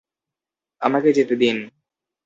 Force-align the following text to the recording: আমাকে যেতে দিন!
আমাকে 0.81 1.09
যেতে 1.17 1.35
দিন! 1.41 1.57